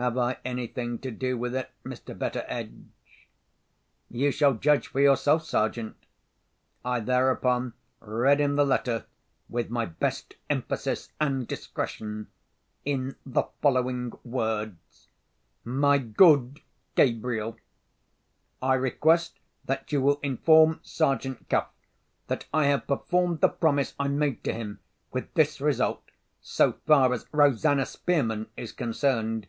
[0.00, 2.18] Have I anything to do with it, Mr.
[2.18, 3.26] Betteredge?"
[4.08, 5.94] "You shall judge for yourself, Sergeant."
[6.82, 9.04] I thereupon read him the letter
[9.50, 12.28] (with my best emphasis and discretion),
[12.82, 15.10] in the following words:
[15.64, 16.60] "MY GOOD
[16.96, 21.68] GABRIEL,—I request that you will inform Sergeant Cuff,
[22.28, 24.80] that I have performed the promise I made to him;
[25.12, 26.02] with this result,
[26.40, 29.46] so far as Rosanna Spearman is concerned.